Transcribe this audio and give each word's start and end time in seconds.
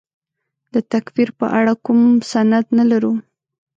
د 0.73 0.75
تکفیر 0.91 1.29
په 1.39 1.45
اړه 1.59 1.73
کوم 1.85 1.99
سند 2.31 2.65
نه 2.77 2.85
لرو. 2.91 3.13